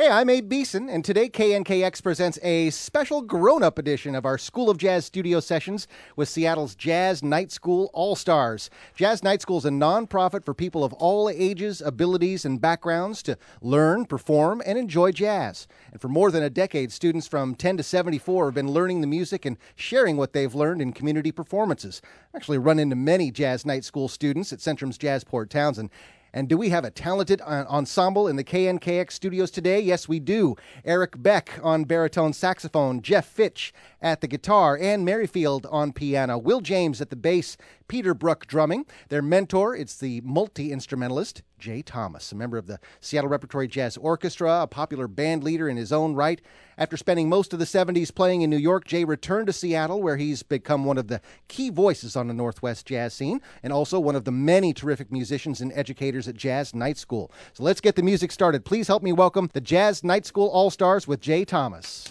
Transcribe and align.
Hey, 0.00 0.10
I'm 0.10 0.30
Abe 0.30 0.48
Beeson, 0.48 0.88
and 0.88 1.04
today 1.04 1.28
KNKX 1.28 2.00
presents 2.04 2.38
a 2.44 2.70
special 2.70 3.20
grown 3.20 3.64
up 3.64 3.78
edition 3.78 4.14
of 4.14 4.24
our 4.24 4.38
School 4.38 4.70
of 4.70 4.78
Jazz 4.78 5.04
studio 5.04 5.40
sessions 5.40 5.88
with 6.14 6.28
Seattle's 6.28 6.76
Jazz 6.76 7.20
Night 7.20 7.50
School 7.50 7.90
All 7.92 8.14
Stars. 8.14 8.70
Jazz 8.94 9.24
Night 9.24 9.42
School 9.42 9.58
is 9.58 9.64
a 9.64 9.70
nonprofit 9.70 10.44
for 10.44 10.54
people 10.54 10.84
of 10.84 10.92
all 10.92 11.28
ages, 11.28 11.80
abilities, 11.80 12.44
and 12.44 12.60
backgrounds 12.60 13.24
to 13.24 13.36
learn, 13.60 14.04
perform, 14.04 14.62
and 14.64 14.78
enjoy 14.78 15.10
jazz. 15.10 15.66
And 15.90 16.00
for 16.00 16.06
more 16.06 16.30
than 16.30 16.44
a 16.44 16.48
decade, 16.48 16.92
students 16.92 17.26
from 17.26 17.56
10 17.56 17.78
to 17.78 17.82
74 17.82 18.44
have 18.44 18.54
been 18.54 18.70
learning 18.70 19.00
the 19.00 19.08
music 19.08 19.44
and 19.44 19.56
sharing 19.74 20.16
what 20.16 20.32
they've 20.32 20.54
learned 20.54 20.80
in 20.80 20.92
community 20.92 21.32
performances. 21.32 22.00
I 22.32 22.36
actually 22.36 22.58
run 22.58 22.78
into 22.78 22.94
many 22.94 23.32
Jazz 23.32 23.66
Night 23.66 23.82
School 23.82 24.06
students 24.06 24.52
at 24.52 24.60
Centrum's 24.60 24.96
Jazz 24.96 25.24
Port 25.24 25.50
Townsend. 25.50 25.90
And 26.32 26.48
do 26.48 26.56
we 26.56 26.68
have 26.68 26.84
a 26.84 26.90
talented 26.90 27.40
uh, 27.40 27.64
ensemble 27.68 28.28
in 28.28 28.36
the 28.36 28.44
KNKX 28.44 29.12
studios 29.12 29.50
today? 29.50 29.80
Yes, 29.80 30.08
we 30.08 30.20
do. 30.20 30.56
Eric 30.84 31.22
Beck 31.22 31.58
on 31.62 31.84
baritone 31.84 32.32
saxophone, 32.32 33.00
Jeff 33.02 33.26
Fitch 33.26 33.72
at 34.02 34.20
the 34.20 34.28
guitar, 34.28 34.78
Ann 34.78 35.04
Merrifield 35.04 35.66
on 35.66 35.92
piano, 35.92 36.38
Will 36.38 36.60
James 36.60 37.00
at 37.00 37.10
the 37.10 37.16
bass, 37.16 37.56
Peter 37.88 38.14
Brook 38.14 38.46
drumming. 38.46 38.86
Their 39.08 39.22
mentor, 39.22 39.74
it's 39.74 39.96
the 39.96 40.20
multi 40.20 40.70
instrumentalist, 40.70 41.42
Jay 41.58 41.82
Thomas, 41.82 42.30
a 42.30 42.36
member 42.36 42.56
of 42.56 42.66
the 42.66 42.78
Seattle 43.00 43.30
Repertory 43.30 43.66
Jazz 43.66 43.96
Orchestra, 43.96 44.62
a 44.62 44.66
popular 44.66 45.08
band 45.08 45.42
leader 45.42 45.68
in 45.68 45.76
his 45.76 45.92
own 45.92 46.14
right. 46.14 46.40
After 46.76 46.96
spending 46.96 47.28
most 47.28 47.52
of 47.52 47.58
the 47.58 47.64
70s 47.64 48.14
playing 48.14 48.42
in 48.42 48.50
New 48.50 48.58
York, 48.58 48.84
Jay 48.84 49.04
returned 49.04 49.48
to 49.48 49.52
Seattle, 49.52 50.00
where 50.00 50.16
he's 50.16 50.42
become 50.42 50.84
one 50.84 50.98
of 50.98 51.08
the 51.08 51.20
key 51.48 51.70
voices 51.70 52.14
on 52.14 52.28
the 52.28 52.34
Northwest 52.34 52.86
jazz 52.86 53.14
scene 53.14 53.40
and 53.62 53.72
also 53.72 53.98
one 53.98 54.14
of 54.14 54.24
the 54.24 54.30
many 54.30 54.72
terrific 54.72 55.10
musicians 55.10 55.60
and 55.60 55.72
educators 55.74 56.28
at 56.28 56.36
Jazz 56.36 56.74
Night 56.74 56.98
School. 56.98 57.32
So 57.54 57.64
let's 57.64 57.80
get 57.80 57.96
the 57.96 58.02
music 58.02 58.30
started. 58.30 58.64
Please 58.64 58.86
help 58.86 59.02
me 59.02 59.12
welcome 59.12 59.50
the 59.52 59.60
Jazz 59.60 60.04
Night 60.04 60.26
School 60.26 60.48
All 60.48 60.70
Stars 60.70 61.08
with 61.08 61.20
Jay 61.20 61.44
Thomas. 61.44 62.08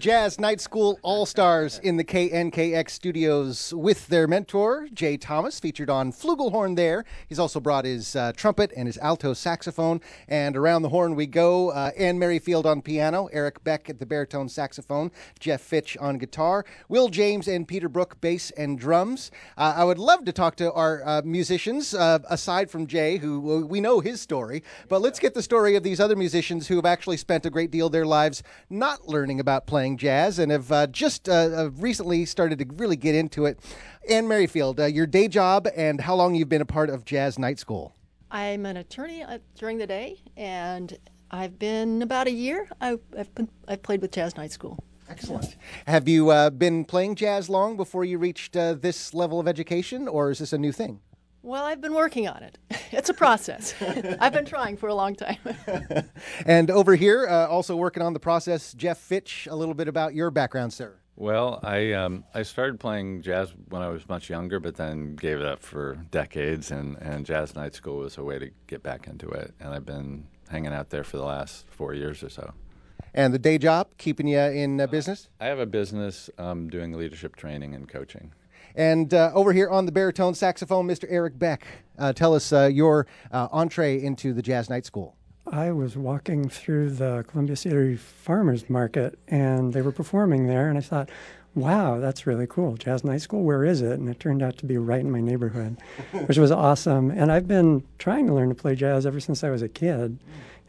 Jazz 0.00 0.40
Night 0.40 0.62
School 0.62 0.98
All 1.02 1.26
Stars 1.26 1.78
in 1.78 1.98
the 1.98 2.04
KNKX 2.04 2.88
studios 2.88 3.74
with 3.76 4.06
their 4.06 4.26
mentor, 4.26 4.88
Jay 4.94 5.18
Thomas, 5.18 5.60
featured 5.60 5.90
on 5.90 6.10
flugelhorn 6.10 6.74
there. 6.74 7.04
He's 7.28 7.38
also 7.38 7.60
brought 7.60 7.84
his 7.84 8.16
uh, 8.16 8.32
trumpet 8.34 8.72
and 8.74 8.88
his 8.88 8.96
alto 8.96 9.34
saxophone. 9.34 10.00
And 10.26 10.56
around 10.56 10.80
the 10.80 10.88
horn 10.88 11.16
we 11.16 11.26
go 11.26 11.68
uh, 11.68 11.90
Ann 11.98 12.18
Merrifield 12.18 12.64
on 12.64 12.80
piano, 12.80 13.28
Eric 13.30 13.62
Beck 13.62 13.90
at 13.90 13.98
the 13.98 14.06
baritone 14.06 14.48
saxophone, 14.48 15.10
Jeff 15.38 15.60
Fitch 15.60 15.98
on 15.98 16.16
guitar, 16.16 16.64
Will 16.88 17.10
James 17.10 17.46
and 17.46 17.68
Peter 17.68 17.90
Brook 17.90 18.22
bass 18.22 18.50
and 18.52 18.78
drums. 18.78 19.30
Uh, 19.58 19.74
I 19.76 19.84
would 19.84 19.98
love 19.98 20.24
to 20.24 20.32
talk 20.32 20.56
to 20.56 20.72
our 20.72 21.02
uh, 21.04 21.20
musicians, 21.26 21.92
uh, 21.92 22.20
aside 22.30 22.70
from 22.70 22.86
Jay, 22.86 23.18
who 23.18 23.66
we 23.66 23.82
know 23.82 24.00
his 24.00 24.22
story. 24.22 24.62
But 24.88 25.02
let's 25.02 25.18
get 25.18 25.34
the 25.34 25.42
story 25.42 25.76
of 25.76 25.82
these 25.82 26.00
other 26.00 26.16
musicians 26.16 26.68
who 26.68 26.76
have 26.76 26.86
actually 26.86 27.18
spent 27.18 27.44
a 27.44 27.50
great 27.50 27.70
deal 27.70 27.88
of 27.88 27.92
their 27.92 28.06
lives 28.06 28.42
not 28.70 29.06
learning 29.06 29.40
about 29.40 29.66
playing 29.66 29.89
playing 29.90 29.98
jazz 29.98 30.38
and 30.38 30.52
have 30.52 30.70
uh, 30.70 30.86
just 30.86 31.28
uh, 31.28 31.32
uh, 31.32 31.70
recently 31.78 32.24
started 32.24 32.58
to 32.58 32.66
really 32.76 32.96
get 32.96 33.14
into 33.14 33.46
it. 33.46 33.58
Ann 34.08 34.28
Merrifield, 34.28 34.78
uh, 34.78 34.84
your 34.84 35.06
day 35.06 35.28
job 35.28 35.66
and 35.76 36.00
how 36.00 36.14
long 36.14 36.34
you've 36.34 36.48
been 36.48 36.62
a 36.62 36.66
part 36.66 36.90
of 36.90 37.04
Jazz 37.04 37.38
Night 37.38 37.58
School? 37.58 37.94
I'm 38.30 38.66
an 38.66 38.76
attorney 38.76 39.22
uh, 39.22 39.38
during 39.56 39.78
the 39.78 39.86
day, 39.86 40.22
and 40.36 40.96
I've 41.30 41.58
been 41.58 42.02
about 42.02 42.28
a 42.28 42.30
year. 42.30 42.68
I've, 42.80 43.00
I've, 43.18 43.34
been, 43.34 43.48
I've 43.66 43.82
played 43.82 44.00
with 44.00 44.12
Jazz 44.12 44.36
Night 44.36 44.52
School. 44.52 44.78
Excellent. 45.08 45.56
Have 45.88 46.06
you 46.06 46.30
uh, 46.30 46.50
been 46.50 46.84
playing 46.84 47.16
jazz 47.16 47.48
long 47.48 47.76
before 47.76 48.04
you 48.04 48.16
reached 48.16 48.52
this 48.52 49.12
level 49.12 49.40
of 49.40 49.48
education, 49.48 50.06
or 50.06 50.30
is 50.30 50.38
this 50.38 50.52
a 50.52 50.58
new 50.58 50.70
thing? 50.70 51.00
Well, 51.42 51.64
I've 51.64 51.80
been 51.80 51.94
working 51.94 52.28
on 52.28 52.42
it. 52.42 52.58
It's 52.92 53.08
a 53.08 53.14
process. 53.14 53.72
I've 54.20 54.32
been 54.32 54.44
trying 54.44 54.76
for 54.76 54.88
a 54.88 54.94
long 54.94 55.14
time. 55.14 55.38
and 56.44 56.72
over 56.72 56.96
here, 56.96 57.24
uh, 57.28 57.46
also 57.46 57.76
working 57.76 58.02
on 58.02 58.14
the 58.14 58.18
process, 58.18 58.72
Jeff 58.74 58.98
Fitch, 58.98 59.46
a 59.48 59.54
little 59.54 59.74
bit 59.74 59.86
about 59.86 60.12
your 60.12 60.32
background, 60.32 60.72
sir. 60.72 60.96
Well, 61.14 61.60
I 61.62 61.92
um, 61.92 62.24
I 62.34 62.42
started 62.42 62.80
playing 62.80 63.22
jazz 63.22 63.52
when 63.68 63.80
I 63.80 63.90
was 63.90 64.08
much 64.08 64.28
younger, 64.28 64.58
but 64.58 64.74
then 64.74 65.14
gave 65.14 65.38
it 65.38 65.46
up 65.46 65.62
for 65.62 66.04
decades, 66.10 66.72
and, 66.72 66.96
and 66.98 67.24
jazz 67.24 67.54
night 67.54 67.76
school 67.76 67.98
was 67.98 68.18
a 68.18 68.24
way 68.24 68.40
to 68.40 68.50
get 68.66 68.82
back 68.82 69.06
into 69.06 69.28
it. 69.28 69.54
And 69.60 69.72
I've 69.72 69.86
been 69.86 70.26
hanging 70.48 70.72
out 70.72 70.90
there 70.90 71.04
for 71.04 71.16
the 71.16 71.24
last 71.24 71.64
four 71.68 71.94
years 71.94 72.24
or 72.24 72.28
so. 72.28 72.52
And 73.14 73.32
the 73.32 73.38
day 73.38 73.58
job, 73.58 73.88
keeping 73.98 74.26
you 74.26 74.40
in 74.40 74.80
uh, 74.80 74.88
business? 74.88 75.28
Uh, 75.40 75.44
I 75.44 75.46
have 75.46 75.60
a 75.60 75.66
business 75.66 76.28
um, 76.38 76.68
doing 76.68 76.92
leadership 76.92 77.36
training 77.36 77.74
and 77.74 77.88
coaching. 77.88 78.32
And 78.74 79.12
uh, 79.12 79.32
over 79.34 79.52
here 79.52 79.68
on 79.68 79.86
the 79.86 79.92
baritone 79.92 80.34
saxophone, 80.34 80.86
Mr. 80.86 81.04
Eric 81.08 81.38
Beck. 81.38 81.66
Uh, 81.98 82.12
tell 82.12 82.34
us 82.34 82.52
uh, 82.52 82.66
your 82.72 83.06
uh, 83.30 83.48
entree 83.52 84.00
into 84.00 84.32
the 84.32 84.42
Jazz 84.42 84.70
Night 84.70 84.86
School. 84.86 85.16
I 85.46 85.72
was 85.72 85.96
walking 85.96 86.48
through 86.48 86.90
the 86.90 87.24
Columbia 87.26 87.56
City 87.56 87.96
Farmers 87.96 88.70
Market 88.70 89.18
and 89.26 89.72
they 89.72 89.82
were 89.82 89.92
performing 89.92 90.46
there, 90.46 90.68
and 90.68 90.78
I 90.78 90.80
thought, 90.80 91.10
wow, 91.54 91.98
that's 91.98 92.26
really 92.26 92.46
cool. 92.46 92.76
Jazz 92.76 93.04
Night 93.04 93.20
School, 93.20 93.42
where 93.42 93.64
is 93.64 93.82
it? 93.82 93.98
And 93.98 94.08
it 94.08 94.20
turned 94.20 94.42
out 94.42 94.58
to 94.58 94.66
be 94.66 94.78
right 94.78 95.00
in 95.00 95.10
my 95.10 95.20
neighborhood, 95.20 95.76
which 96.26 96.38
was 96.38 96.52
awesome. 96.52 97.10
And 97.10 97.32
I've 97.32 97.48
been 97.48 97.84
trying 97.98 98.26
to 98.26 98.34
learn 98.34 98.48
to 98.50 98.54
play 98.54 98.74
jazz 98.76 99.06
ever 99.06 99.20
since 99.20 99.42
I 99.42 99.50
was 99.50 99.62
a 99.62 99.68
kid. 99.68 100.18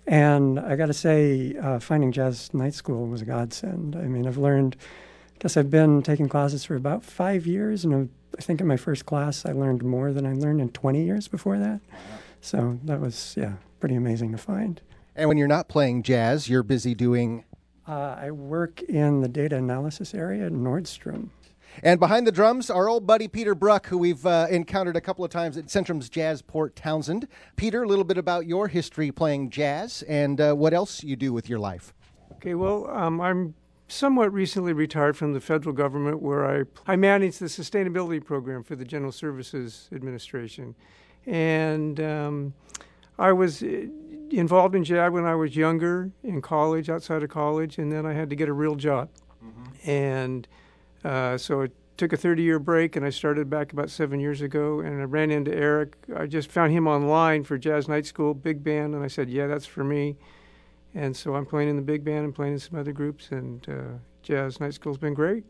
And 0.07 0.59
I 0.59 0.75
got 0.75 0.87
to 0.87 0.93
say, 0.93 1.55
uh, 1.61 1.79
finding 1.79 2.11
Jazz 2.11 2.53
Night 2.53 2.73
School 2.73 3.05
was 3.07 3.21
a 3.21 3.25
godsend. 3.25 3.95
I 3.95 4.03
mean, 4.03 4.27
I've 4.27 4.37
learned 4.37 4.75
guess 5.41 5.57
I've 5.57 5.71
been 5.71 6.03
taking 6.03 6.29
classes 6.29 6.63
for 6.63 6.75
about 6.75 7.03
five 7.03 7.47
years, 7.47 7.83
and 7.83 8.09
I 8.37 8.41
think 8.41 8.61
in 8.61 8.67
my 8.67 8.77
first 8.77 9.07
class 9.07 9.43
I 9.43 9.53
learned 9.53 9.83
more 9.83 10.13
than 10.13 10.23
I 10.23 10.33
learned 10.33 10.61
in 10.61 10.69
20 10.69 11.03
years 11.03 11.27
before 11.27 11.57
that. 11.57 11.81
So 12.41 12.79
that 12.83 13.01
was, 13.01 13.33
yeah, 13.35 13.53
pretty 13.79 13.95
amazing 13.95 14.31
to 14.33 14.37
find. 14.37 14.81
And 15.15 15.27
when 15.27 15.39
you're 15.39 15.47
not 15.47 15.67
playing 15.67 16.03
jazz, 16.03 16.47
you're 16.47 16.61
busy 16.61 16.93
doing. 16.93 17.43
Uh, 17.87 18.17
I 18.19 18.29
work 18.29 18.83
in 18.83 19.21
the 19.21 19.27
data 19.27 19.57
analysis 19.57 20.13
area 20.13 20.45
at 20.45 20.51
Nordstrom. 20.51 21.29
And 21.81 21.99
behind 21.99 22.27
the 22.27 22.31
drums, 22.31 22.69
our 22.69 22.87
old 22.87 23.07
buddy 23.07 23.27
Peter 23.27 23.55
Brook, 23.55 23.87
who 23.87 23.97
we've 23.97 24.25
uh, 24.25 24.45
encountered 24.51 24.95
a 24.95 25.01
couple 25.01 25.25
of 25.25 25.31
times 25.31 25.57
at 25.57 25.65
Centrum's 25.65 26.07
Jazz 26.09 26.43
Port 26.43 26.75
Townsend. 26.75 27.27
Peter, 27.55 27.81
a 27.81 27.87
little 27.87 28.03
bit 28.03 28.19
about 28.19 28.45
your 28.45 28.67
history 28.67 29.11
playing 29.11 29.49
jazz 29.49 30.03
and 30.03 30.39
uh, 30.39 30.53
what 30.53 30.73
else 30.73 31.03
you 31.03 31.15
do 31.15 31.33
with 31.33 31.49
your 31.49 31.59
life. 31.59 31.93
Okay, 32.33 32.53
well, 32.53 32.87
um, 32.89 33.21
I'm 33.21 33.55
somewhat 33.91 34.33
recently 34.33 34.73
retired 34.73 35.17
from 35.17 35.33
the 35.33 35.41
federal 35.41 35.73
government 35.73 36.21
where 36.21 36.45
I, 36.45 36.63
I 36.87 36.95
manage 36.95 37.37
the 37.37 37.47
sustainability 37.47 38.23
program 38.23 38.63
for 38.63 38.75
the 38.75 38.85
General 38.85 39.11
Services 39.11 39.89
Administration. 39.93 40.75
And 41.25 41.99
um, 41.99 42.53
I 43.19 43.33
was 43.33 43.61
uh, 43.61 43.85
involved 44.31 44.75
in 44.75 44.83
JAG 44.83 45.11
when 45.11 45.25
I 45.25 45.35
was 45.35 45.55
younger, 45.55 46.11
in 46.23 46.41
college, 46.41 46.89
outside 46.89 47.21
of 47.21 47.29
college, 47.29 47.77
and 47.77 47.91
then 47.91 48.05
I 48.05 48.13
had 48.13 48.29
to 48.29 48.35
get 48.35 48.49
a 48.49 48.53
real 48.53 48.75
job. 48.75 49.09
Mm-hmm. 49.43 49.89
And 49.89 50.47
uh, 51.03 51.37
so 51.37 51.61
it 51.61 51.73
took 51.97 52.13
a 52.13 52.17
30 52.17 52.41
year 52.41 52.59
break, 52.59 52.95
and 52.95 53.05
I 53.05 53.09
started 53.09 53.49
back 53.49 53.73
about 53.73 53.89
seven 53.89 54.19
years 54.19 54.41
ago. 54.41 54.79
And 54.79 55.01
I 55.01 55.03
ran 55.03 55.29
into 55.31 55.53
Eric. 55.53 55.95
I 56.15 56.25
just 56.25 56.49
found 56.49 56.71
him 56.71 56.87
online 56.87 57.43
for 57.43 57.57
Jazz 57.57 57.87
Night 57.87 58.05
School, 58.05 58.33
big 58.33 58.63
band, 58.63 58.95
and 58.95 59.03
I 59.03 59.07
said, 59.07 59.29
Yeah, 59.29 59.47
that's 59.47 59.65
for 59.65 59.83
me. 59.83 60.17
And 60.93 61.15
so 61.15 61.35
I'm 61.35 61.45
playing 61.45 61.69
in 61.69 61.75
the 61.75 61.81
big 61.81 62.03
band 62.03 62.25
and 62.25 62.35
playing 62.35 62.53
in 62.53 62.59
some 62.59 62.77
other 62.77 62.91
groups, 62.91 63.29
and 63.31 63.67
uh, 63.69 63.97
Jazz 64.23 64.59
Night 64.59 64.73
School's 64.73 64.97
been 64.97 65.13
great. 65.13 65.45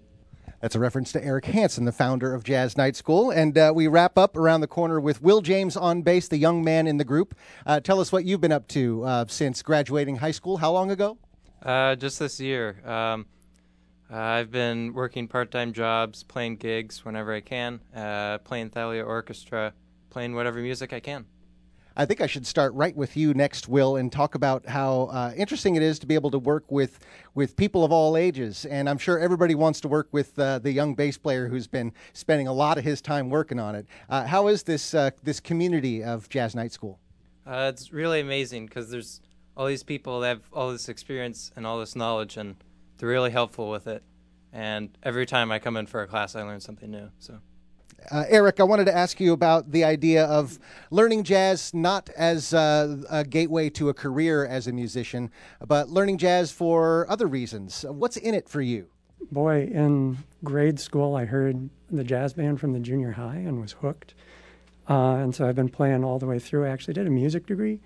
That's 0.61 0.75
a 0.75 0.79
reference 0.79 1.11
to 1.13 1.25
Eric 1.25 1.45
Hansen, 1.45 1.85
the 1.85 1.91
founder 1.91 2.35
of 2.35 2.43
Jazz 2.43 2.77
Night 2.77 2.95
School. 2.95 3.31
And 3.31 3.57
uh, 3.57 3.71
we 3.73 3.87
wrap 3.87 4.15
up 4.15 4.37
around 4.37 4.61
the 4.61 4.67
corner 4.67 4.99
with 4.99 5.19
Will 5.19 5.41
James 5.41 5.75
on 5.75 6.03
bass, 6.03 6.27
the 6.27 6.37
young 6.37 6.63
man 6.63 6.85
in 6.85 6.97
the 6.97 7.03
group. 7.03 7.33
Uh, 7.65 7.79
tell 7.79 7.99
us 7.99 8.11
what 8.11 8.25
you've 8.25 8.41
been 8.41 8.51
up 8.51 8.67
to 8.69 9.03
uh, 9.03 9.25
since 9.27 9.63
graduating 9.63 10.17
high 10.17 10.31
school. 10.31 10.57
How 10.57 10.71
long 10.71 10.91
ago? 10.91 11.17
Uh, 11.63 11.95
just 11.95 12.19
this 12.19 12.39
year. 12.39 12.77
Um, 12.87 13.25
I've 14.11 14.51
been 14.51 14.93
working 14.93 15.27
part 15.27 15.49
time 15.49 15.73
jobs, 15.73 16.21
playing 16.21 16.57
gigs 16.57 17.03
whenever 17.03 17.33
I 17.33 17.41
can, 17.41 17.79
uh, 17.95 18.39
playing 18.39 18.69
Thalia 18.69 19.03
Orchestra, 19.03 19.73
playing 20.11 20.35
whatever 20.35 20.59
music 20.59 20.93
I 20.93 20.99
can. 20.99 21.25
I 21.95 22.05
think 22.05 22.21
I 22.21 22.27
should 22.27 22.47
start 22.47 22.73
right 22.73 22.95
with 22.95 23.17
you 23.17 23.33
next, 23.33 23.67
Will, 23.67 23.97
and 23.97 24.11
talk 24.11 24.35
about 24.35 24.65
how 24.65 25.09
uh, 25.11 25.33
interesting 25.35 25.75
it 25.75 25.81
is 25.81 25.99
to 25.99 26.07
be 26.07 26.15
able 26.15 26.31
to 26.31 26.39
work 26.39 26.71
with 26.71 26.99
with 27.35 27.55
people 27.57 27.83
of 27.83 27.91
all 27.91 28.15
ages. 28.15 28.65
And 28.65 28.89
I'm 28.89 28.97
sure 28.97 29.19
everybody 29.19 29.55
wants 29.55 29.81
to 29.81 29.87
work 29.87 30.07
with 30.11 30.37
uh, 30.39 30.59
the 30.59 30.71
young 30.71 30.95
bass 30.95 31.17
player 31.17 31.49
who's 31.49 31.67
been 31.67 31.91
spending 32.13 32.47
a 32.47 32.53
lot 32.53 32.77
of 32.77 32.85
his 32.85 33.01
time 33.01 33.29
working 33.29 33.59
on 33.59 33.75
it. 33.75 33.85
Uh, 34.09 34.25
how 34.25 34.47
is 34.47 34.63
this 34.63 34.93
uh, 34.93 35.11
this 35.23 35.39
community 35.39 36.03
of 36.03 36.29
Jazz 36.29 36.55
Night 36.55 36.71
School? 36.71 36.99
Uh, 37.45 37.71
it's 37.73 37.91
really 37.91 38.21
amazing 38.21 38.67
because 38.67 38.89
there's 38.89 39.19
all 39.57 39.67
these 39.67 39.83
people 39.83 40.21
that 40.21 40.27
have 40.27 40.41
all 40.53 40.71
this 40.71 40.87
experience 40.87 41.51
and 41.55 41.67
all 41.67 41.79
this 41.79 41.95
knowledge, 41.95 42.37
and 42.37 42.55
they're 42.97 43.09
really 43.09 43.31
helpful 43.31 43.69
with 43.69 43.87
it. 43.87 44.03
And 44.53 44.97
every 45.03 45.25
time 45.25 45.51
I 45.51 45.59
come 45.59 45.75
in 45.75 45.87
for 45.87 46.01
a 46.01 46.07
class, 46.07 46.35
I 46.35 46.43
learn 46.43 46.61
something 46.61 46.89
new. 46.89 47.09
So. 47.19 47.39
Uh, 48.09 48.25
Eric, 48.29 48.59
I 48.59 48.63
wanted 48.63 48.85
to 48.85 48.95
ask 48.95 49.19
you 49.19 49.33
about 49.33 49.71
the 49.71 49.83
idea 49.83 50.25
of 50.25 50.59
learning 50.89 51.23
jazz 51.23 51.73
not 51.73 52.09
as 52.17 52.53
uh, 52.53 52.97
a 53.09 53.23
gateway 53.23 53.69
to 53.71 53.89
a 53.89 53.93
career 53.93 54.45
as 54.45 54.67
a 54.67 54.71
musician, 54.71 55.29
but 55.65 55.89
learning 55.89 56.17
jazz 56.17 56.51
for 56.51 57.05
other 57.09 57.27
reasons. 57.27 57.85
What's 57.87 58.17
in 58.17 58.33
it 58.33 58.49
for 58.49 58.61
you? 58.61 58.87
Boy, 59.31 59.63
in 59.63 60.17
grade 60.43 60.79
school, 60.79 61.15
I 61.15 61.25
heard 61.25 61.69
the 61.91 62.03
jazz 62.03 62.33
band 62.33 62.59
from 62.59 62.73
the 62.73 62.79
junior 62.79 63.11
high 63.11 63.35
and 63.35 63.61
was 63.61 63.73
hooked. 63.73 64.15
Uh, 64.89 65.15
and 65.15 65.35
so 65.35 65.47
I've 65.47 65.55
been 65.55 65.69
playing 65.69 66.03
all 66.03 66.17
the 66.17 66.25
way 66.25 66.39
through. 66.39 66.65
I 66.65 66.69
actually 66.69 66.95
did 66.95 67.05
a 67.05 67.11
music 67.11 67.45
degree 67.45 67.79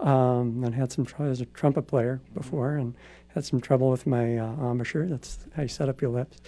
um, 0.00 0.62
and 0.64 0.74
had 0.74 0.92
some 0.92 1.04
trouble 1.04 1.30
as 1.30 1.40
a 1.40 1.46
trumpet 1.46 1.82
player 1.82 2.20
before 2.32 2.76
and 2.76 2.94
had 3.28 3.44
some 3.44 3.60
trouble 3.60 3.90
with 3.90 4.06
my 4.06 4.38
uh, 4.38 4.70
embouchure. 4.70 5.06
That's 5.06 5.46
how 5.56 5.62
you 5.62 5.68
set 5.68 5.88
up 5.88 6.00
your 6.00 6.10
lips. 6.10 6.38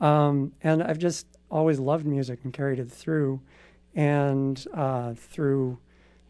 Um, 0.00 0.52
and 0.62 0.82
I've 0.82 0.98
just 0.98 1.26
always 1.52 1.78
loved 1.78 2.06
music 2.06 2.40
and 2.42 2.52
carried 2.52 2.78
it 2.78 2.90
through. 2.90 3.40
And 3.94 4.64
uh, 4.72 5.14
through, 5.14 5.78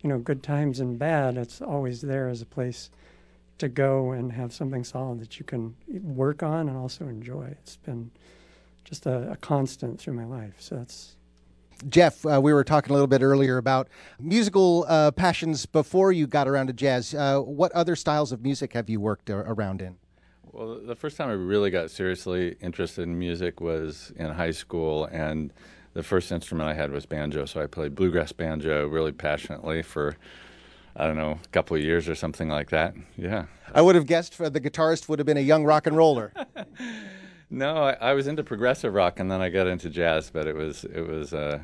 you 0.03 0.09
know, 0.09 0.19
good 0.19 0.43
times 0.43 0.81
and 0.81 0.99
bad, 0.99 1.39
it's 1.39 1.63
always 1.63 2.01
there 2.01 2.29
as 2.29 2.43
a 2.43 2.47
place 2.47 2.91
to 3.59 3.69
go 3.69 4.11
and 4.11 4.33
have 4.33 4.53
something 4.53 4.83
solid 4.83 5.21
that 5.21 5.39
you 5.39 5.45
can 5.45 5.77
work 5.89 6.43
on 6.43 6.69
and 6.69 6.77
also 6.77 7.07
enjoy. 7.07 7.45
It's 7.63 7.77
been 7.77 8.11
just 8.85 9.07
a, 9.07 9.31
a 9.31 9.37
constant 9.37 10.01
through 10.01 10.15
my 10.15 10.25
life. 10.25 10.55
So 10.59 10.75
that's 10.75 11.17
Jeff, 11.89 12.25
uh, 12.27 12.41
we 12.41 12.53
were 12.53 12.65
talking 12.65 12.91
a 12.91 12.93
little 12.93 13.09
bit 13.09 13.23
earlier 13.23 13.59
about 13.59 13.89
musical 14.21 14.85
uh, 14.89 15.11
passions 15.11 15.67
before 15.67 16.13
you 16.13 16.27
got 16.27 16.47
around 16.47 16.69
to 16.69 16.73
jazz. 16.73 17.13
Uh, 17.13 17.41
what 17.41 17.73
other 17.73 17.97
styles 17.97 18.31
of 18.31 18.43
music 18.43 18.73
have 18.73 18.89
you 18.89 19.01
worked 19.01 19.31
around 19.31 19.83
in? 19.83 19.97
Well, 20.53 20.81
the 20.85 20.95
first 20.95 21.17
time 21.17 21.31
I 21.31 21.33
really 21.33 21.71
got 21.71 21.91
seriously 21.91 22.57
interested 22.61 23.03
in 23.03 23.19
music 23.19 23.63
was 23.63 24.13
in 24.17 24.29
high 24.29 24.51
school, 24.51 25.07
and 25.07 25.51
the 25.95 26.03
first 26.03 26.31
instrument 26.31 26.69
I 26.69 26.75
had 26.75 26.91
was 26.91 27.07
banjo. 27.07 27.47
So 27.47 27.63
I 27.63 27.67
played 27.67 27.95
bluegrass 27.95 28.33
banjo 28.33 28.87
really 28.87 29.13
passionately 29.13 29.81
for, 29.81 30.15
I 30.95 31.07
don't 31.07 31.17
know, 31.17 31.39
a 31.43 31.49
couple 31.49 31.79
of 31.79 31.83
years 31.83 32.07
or 32.07 32.15
something 32.15 32.51
like 32.51 32.69
that. 32.69 32.95
Yeah. 33.17 33.47
I 33.75 33.81
would 33.81 33.95
have 33.95 34.05
guessed 34.05 34.37
the 34.37 34.51
guitarist 34.51 35.09
would 35.09 35.19
have 35.19 35.27
been 35.27 35.39
a 35.39 35.41
young 35.41 35.65
rock 35.65 35.87
and 35.87 35.97
roller. 35.97 36.35
no, 37.51 37.77
I, 37.85 37.93
I, 37.95 38.13
was 38.13 38.27
into 38.27 38.45
progressive 38.45 38.93
rock, 38.93 39.21
and 39.21 39.31
then 39.31 39.41
I 39.41 39.49
got 39.49 39.67
into 39.67 39.89
jazz, 39.89 40.29
but 40.31 40.47
it 40.47 40.55
was 40.55 40.85
it 40.85 41.01
was. 41.01 41.33
Uh, 41.33 41.61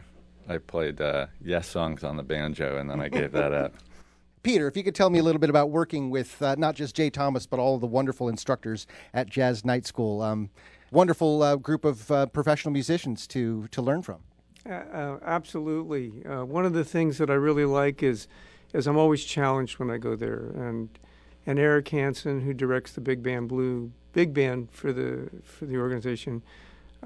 I 0.48 0.56
played 0.56 1.02
uh, 1.02 1.26
Yes 1.44 1.68
songs 1.68 2.04
on 2.04 2.16
the 2.16 2.22
banjo, 2.22 2.78
and 2.78 2.88
then 2.88 3.02
I 3.02 3.10
gave 3.10 3.32
that 3.32 3.52
up. 3.52 3.74
Peter, 4.48 4.66
if 4.66 4.78
you 4.78 4.82
could 4.82 4.94
tell 4.94 5.10
me 5.10 5.18
a 5.18 5.22
little 5.22 5.38
bit 5.38 5.50
about 5.50 5.68
working 5.68 6.08
with 6.08 6.40
uh, 6.40 6.54
not 6.56 6.74
just 6.74 6.96
Jay 6.96 7.10
Thomas, 7.10 7.44
but 7.44 7.60
all 7.60 7.74
of 7.74 7.82
the 7.82 7.86
wonderful 7.86 8.30
instructors 8.30 8.86
at 9.12 9.28
Jazz 9.28 9.62
Night 9.62 9.84
School. 9.84 10.22
Um, 10.22 10.48
wonderful 10.90 11.42
uh, 11.42 11.56
group 11.56 11.84
of 11.84 12.10
uh, 12.10 12.24
professional 12.24 12.72
musicians 12.72 13.26
to, 13.26 13.68
to 13.72 13.82
learn 13.82 14.00
from. 14.00 14.20
Uh, 14.64 15.18
absolutely. 15.22 16.24
Uh, 16.24 16.46
one 16.46 16.64
of 16.64 16.72
the 16.72 16.82
things 16.82 17.18
that 17.18 17.28
I 17.28 17.34
really 17.34 17.66
like 17.66 18.02
is, 18.02 18.26
is 18.72 18.86
I'm 18.86 18.96
always 18.96 19.22
challenged 19.22 19.78
when 19.78 19.90
I 19.90 19.98
go 19.98 20.16
there. 20.16 20.50
And, 20.54 20.88
and 21.44 21.58
Eric 21.58 21.86
Hansen, 21.88 22.40
who 22.40 22.54
directs 22.54 22.92
the 22.92 23.02
Big 23.02 23.22
Band 23.22 23.50
Blue 23.50 23.92
Big 24.14 24.32
Band 24.32 24.70
for 24.70 24.94
the, 24.94 25.28
for 25.44 25.66
the 25.66 25.76
organization, 25.76 26.42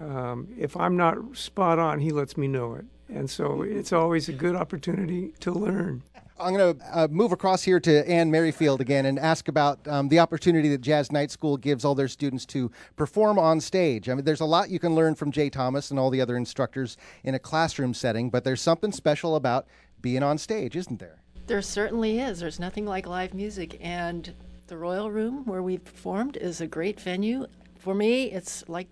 um, 0.01 0.47
if 0.57 0.77
I'm 0.77 0.97
not 0.97 1.37
spot 1.37 1.81
on, 1.81 1.99
he 1.99 2.13
lets 2.13 2.37
me 2.37 2.47
know 2.47 2.75
it. 2.75 2.85
And 3.09 3.29
so 3.29 3.63
it's 3.67 3.93
always 3.93 4.29
a 4.29 4.33
good 4.33 4.55
opportunity 4.55 5.35
to 5.41 5.51
learn. 5.51 6.05
I'm 6.41 6.55
going 6.55 6.77
to 6.77 6.99
uh, 6.99 7.09
move 7.09 7.33
across 7.33 7.63
here 7.63 7.79
to 7.81 8.09
Ann 8.09 8.31
Merrifield 8.31 8.81
again 8.81 9.07
and 9.07 9.19
ask 9.19 9.49
about 9.49 9.87
um, 9.87 10.09
the 10.09 10.19
opportunity 10.19 10.69
that 10.71 10.81
Jazz 10.81 11.13
Night 11.13 11.31
School 11.31 11.57
gives 11.57 11.85
all 11.85 11.95
their 11.95 12.09
students 12.09 12.47
to 12.47 12.71
perform 12.97 13.39
on 13.39 13.61
stage. 13.61 14.09
I 14.09 14.15
mean, 14.15 14.25
there's 14.25 14.41
a 14.41 14.47
lot 14.47 14.71
you 14.71 14.79
can 14.79 14.95
learn 14.95 15.15
from 15.15 15.31
Jay 15.31 15.51
Thomas 15.51 15.91
and 15.91 16.01
all 16.01 16.11
the 16.11 16.21
other 16.21 16.37
instructors 16.37 16.97
in 17.23 17.35
a 17.35 17.39
classroom 17.39 17.95
setting, 17.95 18.31
but 18.31 18.45
there's 18.45 18.61
something 18.61 18.93
special 18.93 19.37
about 19.37 19.67
being 20.01 20.23
on 20.23 20.39
stage, 20.39 20.75
isn't 20.75 20.99
there? 20.99 21.19
There 21.47 21.63
certainly 21.63 22.19
is. 22.19 22.41
There's 22.41 22.59
nothing 22.59 22.87
like 22.87 23.07
live 23.07 23.35
music, 23.35 23.79
and 23.81 24.33
the 24.69 24.77
Royal 24.77 25.11
Room 25.11 25.45
where 25.45 25.63
we 25.63 25.79
performed 25.79 26.37
is 26.37 26.61
a 26.61 26.67
great 26.67 27.01
venue. 27.01 27.47
For 27.79 27.95
me, 27.95 28.31
it's 28.31 28.69
like 28.69 28.89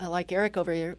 uh, 0.00 0.08
like 0.10 0.32
Eric 0.32 0.56
over 0.56 0.72
here, 0.72 0.96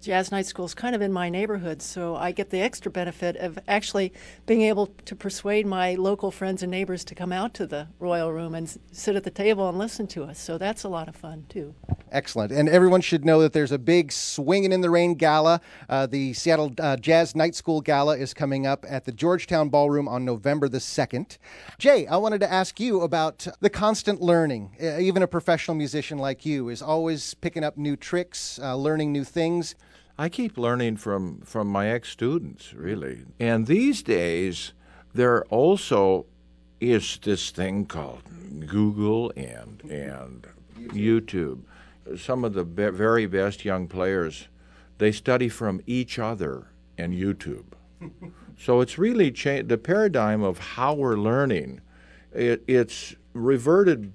Jazz 0.00 0.32
Night 0.32 0.46
School 0.46 0.64
is 0.64 0.72
kind 0.72 0.94
of 0.94 1.02
in 1.02 1.12
my 1.12 1.28
neighborhood, 1.28 1.82
so 1.82 2.16
I 2.16 2.32
get 2.32 2.48
the 2.48 2.62
extra 2.62 2.90
benefit 2.90 3.36
of 3.36 3.58
actually 3.68 4.14
being 4.46 4.62
able 4.62 4.86
to 4.86 5.14
persuade 5.14 5.66
my 5.66 5.94
local 5.94 6.30
friends 6.30 6.62
and 6.62 6.70
neighbors 6.70 7.04
to 7.04 7.14
come 7.14 7.32
out 7.32 7.52
to 7.54 7.66
the 7.66 7.86
Royal 7.98 8.32
Room 8.32 8.54
and 8.54 8.78
sit 8.92 9.14
at 9.14 9.24
the 9.24 9.30
table 9.30 9.68
and 9.68 9.76
listen 9.76 10.06
to 10.08 10.24
us. 10.24 10.38
So 10.38 10.56
that's 10.56 10.84
a 10.84 10.88
lot 10.88 11.08
of 11.08 11.16
fun, 11.16 11.44
too. 11.50 11.74
Excellent. 12.12 12.50
And 12.50 12.66
everyone 12.66 13.02
should 13.02 13.26
know 13.26 13.42
that 13.42 13.52
there's 13.52 13.72
a 13.72 13.78
big 13.78 14.10
Swinging 14.10 14.72
in 14.72 14.80
the 14.80 14.88
Rain 14.88 15.16
gala. 15.16 15.60
Uh, 15.86 16.06
the 16.06 16.32
Seattle 16.32 16.72
uh, 16.80 16.96
Jazz 16.96 17.36
Night 17.36 17.54
School 17.54 17.82
gala 17.82 18.16
is 18.16 18.32
coming 18.32 18.66
up 18.66 18.86
at 18.88 19.04
the 19.04 19.12
Georgetown 19.12 19.68
Ballroom 19.68 20.08
on 20.08 20.24
November 20.24 20.66
the 20.66 20.78
2nd. 20.78 21.36
Jay, 21.78 22.06
I 22.06 22.16
wanted 22.16 22.40
to 22.40 22.50
ask 22.50 22.80
you 22.80 23.02
about 23.02 23.46
the 23.60 23.70
constant 23.70 24.22
learning. 24.22 24.76
Uh, 24.82 24.98
even 24.98 25.22
a 25.22 25.28
professional 25.28 25.74
musician 25.74 26.16
like 26.16 26.46
you 26.46 26.70
is 26.70 26.80
always 26.80 27.34
picking 27.34 27.62
up 27.62 27.76
new 27.76 27.96
tricks, 27.96 28.58
uh, 28.62 28.74
learning 28.74 29.12
new 29.12 29.24
things. 29.24 29.74
I 30.20 30.28
keep 30.28 30.58
learning 30.58 30.98
from, 30.98 31.40
from 31.46 31.68
my 31.68 31.88
ex 31.88 32.10
students, 32.10 32.74
really. 32.74 33.22
And 33.38 33.66
these 33.66 34.02
days, 34.02 34.74
there 35.14 35.46
also 35.46 36.26
is 36.78 37.18
this 37.22 37.48
thing 37.48 37.86
called 37.86 38.24
Google 38.66 39.32
and, 39.34 39.82
and 39.84 40.46
YouTube. 40.76 41.62
Some 42.18 42.44
of 42.44 42.52
the 42.52 42.66
be- 42.66 42.90
very 42.90 43.24
best 43.24 43.64
young 43.64 43.88
players, 43.88 44.48
they 44.98 45.10
study 45.10 45.48
from 45.48 45.80
each 45.86 46.18
other 46.18 46.66
and 46.98 47.14
YouTube. 47.14 47.72
so 48.58 48.82
it's 48.82 48.98
really 48.98 49.32
changed 49.32 49.70
the 49.70 49.78
paradigm 49.78 50.42
of 50.42 50.58
how 50.58 50.92
we're 50.92 51.16
learning. 51.16 51.80
It, 52.34 52.62
it's 52.66 53.14
reverted 53.32 54.12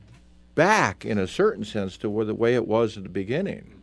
back 0.53 1.03
in 1.03 1.17
a 1.17 1.27
certain 1.27 1.63
sense 1.63 1.97
to 1.97 2.11
where 2.11 2.25
the 2.25 2.35
way 2.35 2.53
it 2.53 2.67
was 2.67 2.95
at 2.95 3.01
the 3.01 3.09
beginning. 3.09 3.74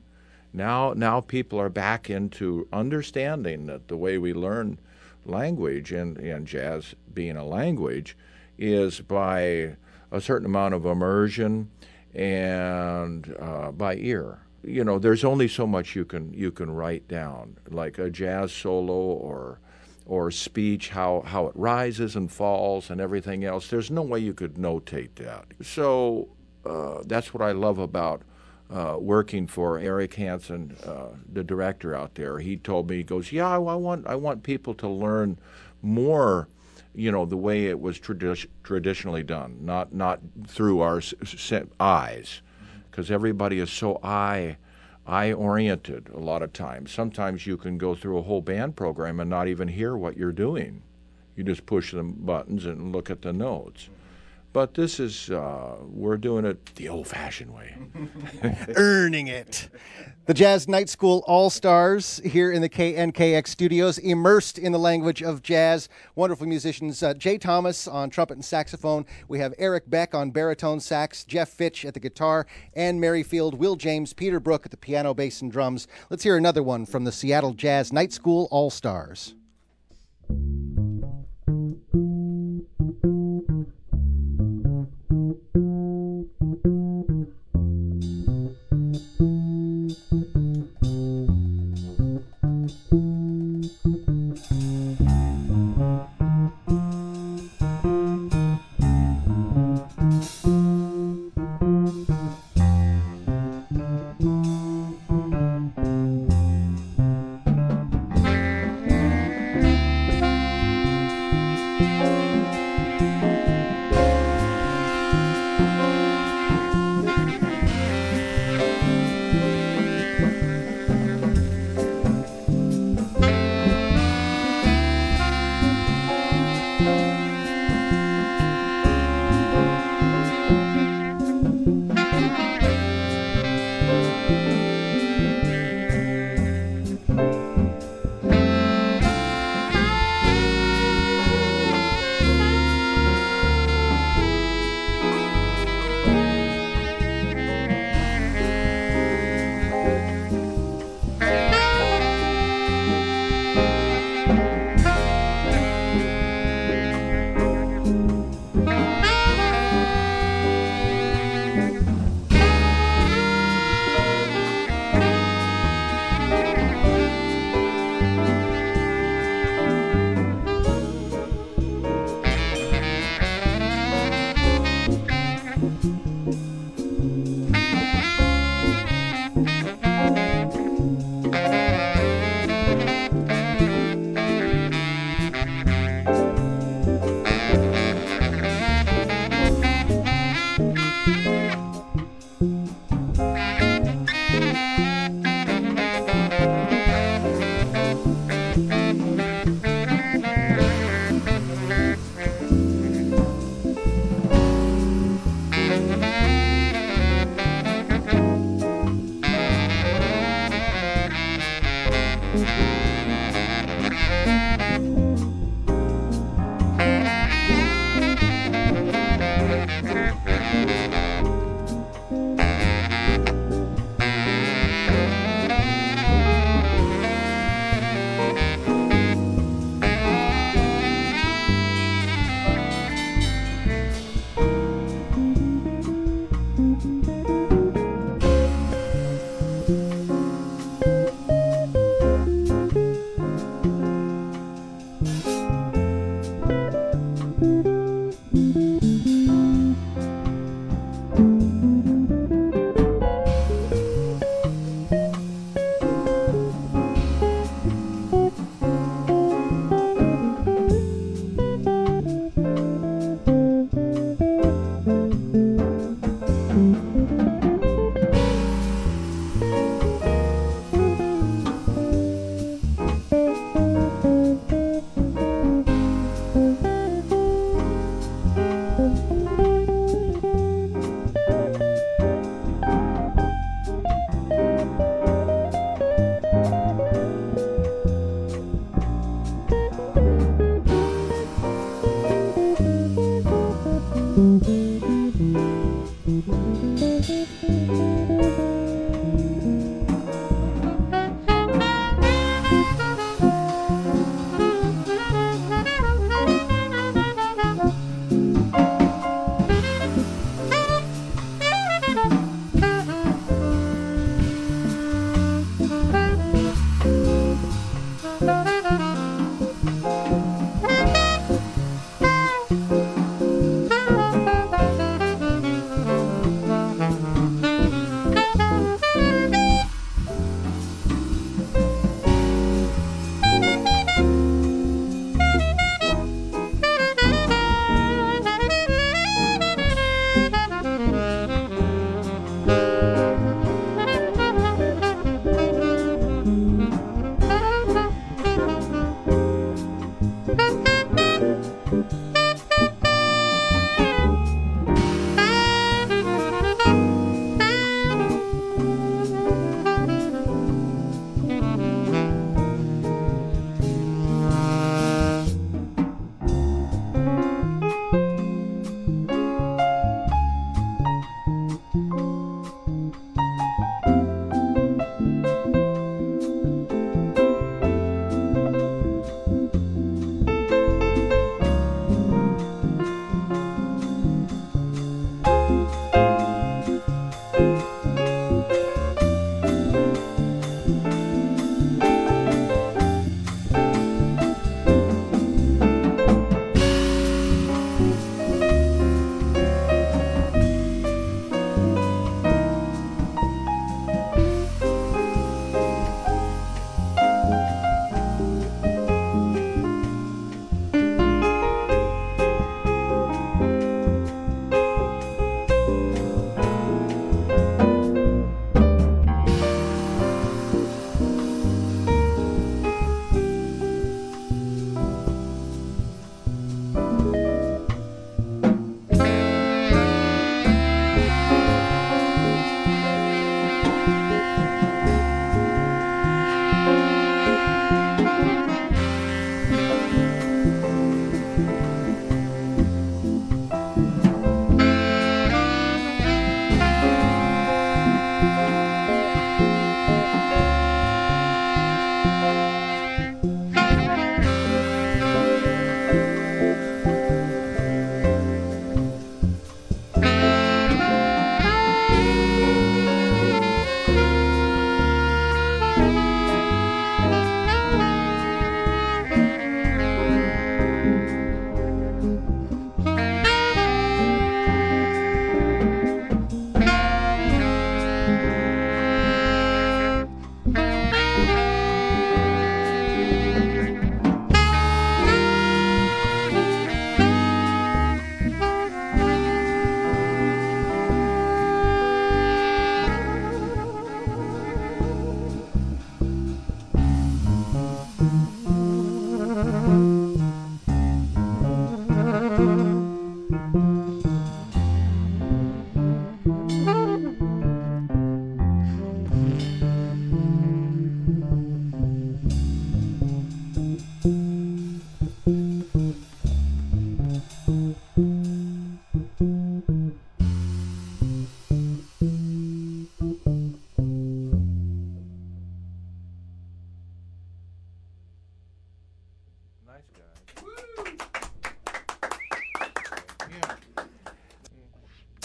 Now, 0.52 0.92
now 0.94 1.20
people 1.20 1.58
are 1.58 1.70
back 1.70 2.10
into 2.10 2.68
understanding 2.72 3.66
that 3.66 3.88
the 3.88 3.96
way 3.96 4.18
we 4.18 4.34
learn 4.34 4.78
language, 5.24 5.92
and, 5.92 6.18
and 6.18 6.46
jazz 6.46 6.94
being 7.14 7.36
a 7.36 7.44
language, 7.44 8.16
is 8.58 9.00
by 9.00 9.76
a 10.10 10.20
certain 10.20 10.46
amount 10.46 10.74
of 10.74 10.84
immersion 10.84 11.70
and 12.14 13.34
uh, 13.40 13.72
by 13.72 13.96
ear. 13.96 14.40
You 14.62 14.84
know, 14.84 14.98
there's 14.98 15.24
only 15.24 15.48
so 15.48 15.66
much 15.66 15.96
you 15.96 16.04
can 16.04 16.32
you 16.32 16.52
can 16.52 16.70
write 16.70 17.08
down, 17.08 17.56
like 17.68 17.98
a 17.98 18.10
jazz 18.10 18.52
solo 18.52 18.94
or 18.94 19.58
or 20.06 20.30
speech, 20.30 20.90
how, 20.90 21.22
how 21.24 21.46
it 21.46 21.52
rises 21.54 22.16
and 22.16 22.30
falls 22.30 22.90
and 22.90 23.00
everything 23.00 23.44
else. 23.44 23.68
There's 23.68 23.90
no 23.90 24.02
way 24.02 24.18
you 24.18 24.34
could 24.34 24.54
notate 24.54 25.14
that. 25.16 25.46
So 25.62 26.28
uh, 26.66 27.02
that's 27.06 27.32
what 27.32 27.42
I 27.42 27.52
love 27.52 27.78
about 27.78 28.22
uh, 28.72 28.96
working 28.98 29.46
for 29.46 29.78
Eric 29.78 30.14
Hansen, 30.14 30.76
uh, 30.86 31.08
the 31.30 31.44
director 31.44 31.94
out 31.94 32.14
there. 32.14 32.38
He 32.38 32.56
told 32.56 32.88
me, 32.88 32.96
he 32.96 33.02
goes, 33.02 33.30
"Yeah, 33.30 33.48
I, 33.48 33.58
want 33.58 34.06
I 34.06 34.14
want 34.14 34.42
people 34.42 34.72
to 34.74 34.88
learn 34.88 35.38
more, 35.82 36.48
you 36.94 37.12
know, 37.12 37.26
the 37.26 37.36
way 37.36 37.66
it 37.66 37.78
was 37.80 37.98
tradi- 37.98 38.46
traditionally 38.62 39.22
done, 39.22 39.58
not 39.60 39.92
not 39.94 40.20
through 40.46 40.80
our 40.80 40.98
s- 40.98 41.12
s- 41.20 41.52
eyes, 41.78 42.40
because 42.90 43.10
everybody 43.10 43.58
is 43.58 43.70
so 43.70 43.98
eye." 44.02 44.56
eye 45.04 45.32
oriented 45.32 46.08
a 46.14 46.20
lot 46.20 46.42
of 46.44 46.52
times. 46.52 46.92
Sometimes 46.92 47.44
you 47.44 47.56
can 47.56 47.76
go 47.76 47.92
through 47.92 48.18
a 48.18 48.22
whole 48.22 48.40
band 48.40 48.76
program 48.76 49.18
and 49.18 49.28
not 49.28 49.48
even 49.48 49.66
hear 49.66 49.96
what 49.96 50.16
you're 50.16 50.30
doing. 50.30 50.80
You 51.34 51.42
just 51.42 51.66
push 51.66 51.90
the 51.90 52.04
buttons 52.04 52.66
and 52.66 52.92
look 52.92 53.10
at 53.10 53.22
the 53.22 53.32
notes. 53.32 53.88
But 54.52 54.74
this 54.74 55.00
is, 55.00 55.30
uh, 55.30 55.76
we're 55.80 56.18
doing 56.18 56.44
it 56.44 56.74
the 56.74 56.90
old 56.90 57.06
fashioned 57.06 57.54
way. 57.54 57.74
Earning 58.76 59.28
it. 59.28 59.70
The 60.26 60.34
Jazz 60.34 60.68
Night 60.68 60.90
School 60.90 61.24
All 61.26 61.48
Stars 61.48 62.20
here 62.22 62.52
in 62.52 62.60
the 62.60 62.68
KNKX 62.68 63.48
studios, 63.48 63.96
immersed 63.98 64.58
in 64.58 64.70
the 64.70 64.78
language 64.78 65.22
of 65.22 65.42
jazz. 65.42 65.88
Wonderful 66.14 66.46
musicians. 66.46 67.02
Uh, 67.02 67.14
Jay 67.14 67.38
Thomas 67.38 67.88
on 67.88 68.10
trumpet 68.10 68.34
and 68.34 68.44
saxophone. 68.44 69.06
We 69.26 69.38
have 69.38 69.54
Eric 69.58 69.88
Beck 69.88 70.14
on 70.14 70.30
baritone 70.30 70.80
sax, 70.80 71.24
Jeff 71.24 71.48
Fitch 71.48 71.84
at 71.86 71.94
the 71.94 72.00
guitar, 72.00 72.46
Ann 72.74 73.00
Merrifield, 73.00 73.54
Will 73.54 73.76
James, 73.76 74.12
Peter 74.12 74.38
Brook 74.38 74.66
at 74.66 74.70
the 74.70 74.76
piano, 74.76 75.14
bass, 75.14 75.40
and 75.40 75.50
drums. 75.50 75.88
Let's 76.10 76.24
hear 76.24 76.36
another 76.36 76.62
one 76.62 76.84
from 76.84 77.04
the 77.04 77.12
Seattle 77.12 77.54
Jazz 77.54 77.92
Night 77.92 78.12
School 78.12 78.48
All 78.50 78.70
Stars. 78.70 79.34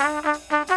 Música 0.07 0.76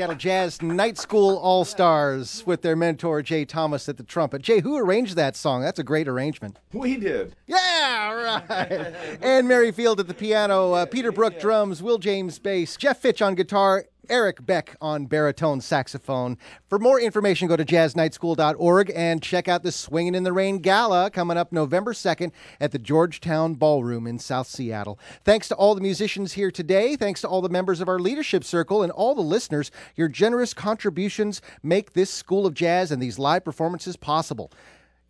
Seattle 0.00 0.16
Jazz 0.16 0.62
Night 0.62 0.96
School 0.96 1.36
All 1.36 1.62
Stars 1.62 2.42
with 2.46 2.62
their 2.62 2.74
mentor 2.74 3.20
Jay 3.20 3.44
Thomas 3.44 3.86
at 3.86 3.98
the 3.98 4.02
trumpet. 4.02 4.40
Jay, 4.40 4.60
who 4.60 4.78
arranged 4.78 5.14
that 5.16 5.36
song? 5.36 5.60
That's 5.60 5.78
a 5.78 5.84
great 5.84 6.08
arrangement. 6.08 6.58
We 6.72 6.96
did. 6.96 7.36
Yeah, 7.46 8.40
right. 8.48 8.94
Ann 9.22 9.46
Merrifield 9.46 10.00
at 10.00 10.08
the 10.08 10.14
piano, 10.14 10.72
uh, 10.72 10.86
Peter 10.86 11.12
Brook 11.12 11.38
drums, 11.38 11.82
Will 11.82 11.98
James 11.98 12.38
bass, 12.38 12.78
Jeff 12.78 13.02
Fitch 13.02 13.20
on 13.20 13.34
guitar, 13.34 13.84
Eric 14.10 14.44
Beck 14.44 14.76
on 14.80 15.06
baritone 15.06 15.60
saxophone. 15.60 16.36
For 16.68 16.78
more 16.78 17.00
information, 17.00 17.46
go 17.48 17.56
to 17.56 17.64
jazznightschool.org 17.64 18.92
and 18.94 19.22
check 19.22 19.46
out 19.46 19.62
the 19.62 19.72
Swinging 19.72 20.16
in 20.16 20.24
the 20.24 20.32
Rain 20.32 20.58
Gala 20.58 21.10
coming 21.10 21.38
up 21.38 21.52
November 21.52 21.92
2nd 21.92 22.32
at 22.60 22.72
the 22.72 22.78
Georgetown 22.78 23.54
Ballroom 23.54 24.06
in 24.06 24.18
South 24.18 24.48
Seattle. 24.48 24.98
Thanks 25.24 25.46
to 25.48 25.54
all 25.54 25.74
the 25.74 25.80
musicians 25.80 26.32
here 26.32 26.50
today. 26.50 26.96
Thanks 26.96 27.20
to 27.20 27.28
all 27.28 27.40
the 27.40 27.48
members 27.48 27.80
of 27.80 27.88
our 27.88 28.00
leadership 28.00 28.42
circle 28.42 28.82
and 28.82 28.90
all 28.90 29.14
the 29.14 29.22
listeners. 29.22 29.70
Your 29.94 30.08
generous 30.08 30.52
contributions 30.52 31.40
make 31.62 31.92
this 31.92 32.10
School 32.10 32.46
of 32.46 32.54
Jazz 32.54 32.90
and 32.90 33.00
these 33.00 33.18
live 33.18 33.44
performances 33.44 33.96
possible. 33.96 34.50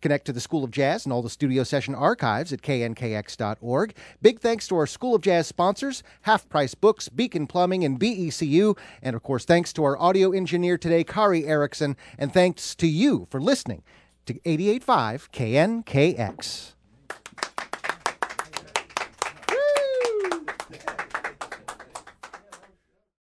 Connect 0.01 0.25
to 0.25 0.33
the 0.33 0.41
School 0.41 0.63
of 0.63 0.71
Jazz 0.71 1.05
and 1.05 1.13
all 1.13 1.21
the 1.21 1.29
studio 1.29 1.63
session 1.63 1.95
archives 1.95 2.51
at 2.51 2.61
knkx.org. 2.61 3.95
Big 4.21 4.39
thanks 4.39 4.67
to 4.67 4.75
our 4.75 4.87
School 4.87 5.15
of 5.15 5.21
Jazz 5.21 5.47
sponsors, 5.47 6.03
Half 6.23 6.49
Price 6.49 6.75
Books, 6.75 7.09
Beacon 7.09 7.47
Plumbing, 7.47 7.85
and 7.85 7.99
BECU. 7.99 8.77
And 9.01 9.15
of 9.15 9.23
course, 9.23 9.45
thanks 9.45 9.71
to 9.73 9.83
our 9.83 9.97
audio 9.99 10.31
engineer 10.31 10.77
today, 10.77 11.03
Kari 11.03 11.45
Erickson. 11.45 11.95
And 12.17 12.33
thanks 12.33 12.75
to 12.75 12.87
you 12.87 13.27
for 13.29 13.39
listening 13.39 13.83
to 14.25 14.39
885 14.45 15.31
KNKX. 15.31 16.73